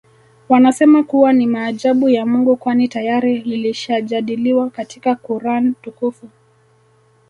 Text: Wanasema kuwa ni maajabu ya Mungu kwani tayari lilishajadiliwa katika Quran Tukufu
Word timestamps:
Wanasema 0.49 1.03
kuwa 1.03 1.33
ni 1.33 1.47
maajabu 1.47 2.09
ya 2.09 2.25
Mungu 2.25 2.55
kwani 2.57 2.87
tayari 2.87 3.39
lilishajadiliwa 3.39 4.69
katika 4.69 5.15
Quran 5.15 5.75
Tukufu 5.81 6.29